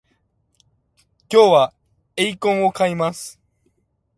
[1.31, 1.73] 今日は
[2.17, 3.39] エイコンを買います